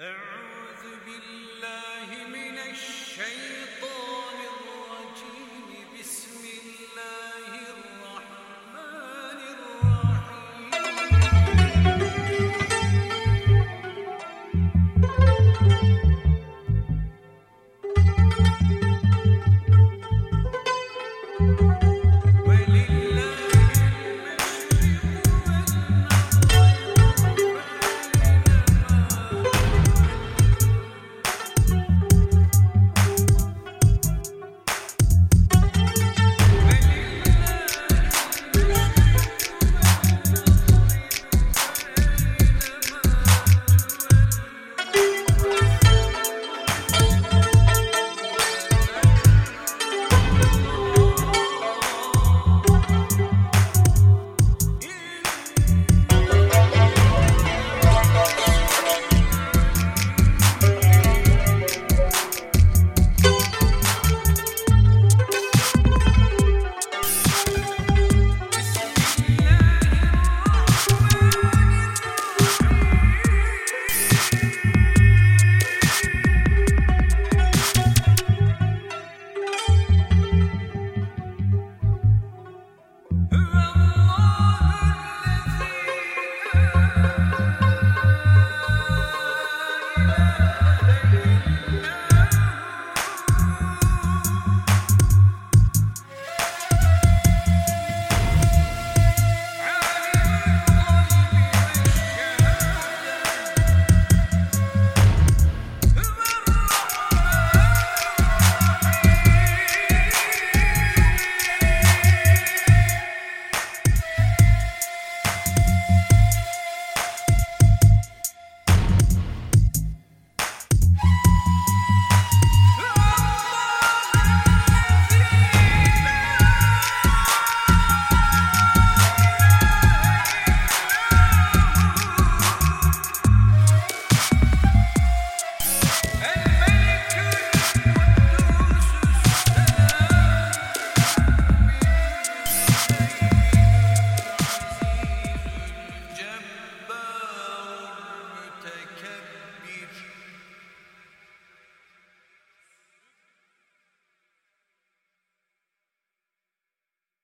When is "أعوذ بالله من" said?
0.00-2.58